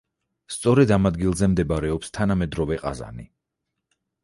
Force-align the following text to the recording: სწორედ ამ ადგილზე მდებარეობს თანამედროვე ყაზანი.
სწორედ 0.53 0.93
ამ 0.95 1.05
ადგილზე 1.09 1.51
მდებარეობს 1.51 2.11
თანამედროვე 2.19 2.81
ყაზანი. 2.87 3.29